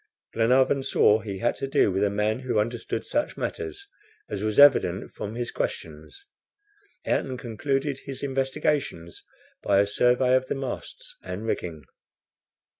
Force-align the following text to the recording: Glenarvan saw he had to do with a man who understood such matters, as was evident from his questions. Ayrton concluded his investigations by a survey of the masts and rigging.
Glenarvan 0.33 0.81
saw 0.81 1.19
he 1.19 1.37
had 1.37 1.55
to 1.57 1.67
do 1.67 1.91
with 1.91 2.03
a 2.03 2.09
man 2.09 2.39
who 2.39 2.57
understood 2.57 3.05
such 3.05 3.37
matters, 3.37 3.87
as 4.31 4.43
was 4.43 4.57
evident 4.57 5.13
from 5.13 5.35
his 5.35 5.51
questions. 5.51 6.25
Ayrton 7.05 7.37
concluded 7.37 7.99
his 8.05 8.23
investigations 8.23 9.23
by 9.61 9.77
a 9.79 9.85
survey 9.85 10.33
of 10.35 10.47
the 10.47 10.55
masts 10.55 11.19
and 11.21 11.45
rigging. 11.45 11.83